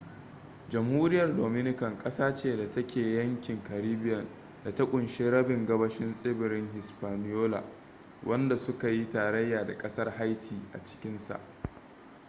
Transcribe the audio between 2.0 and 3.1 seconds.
da sifaniyanci: república dominicana ƙasa ce da